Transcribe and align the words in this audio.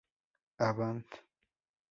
A 0.55 0.69
band? 0.73 1.05